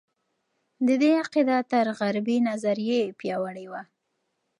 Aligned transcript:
د 0.87 0.89
دې 1.01 1.11
عقیده 1.21 1.57
تر 1.71 1.85
غربي 1.99 2.37
نظریې 2.49 3.01
پیاوړې 3.19 3.65
وه. 3.71 3.81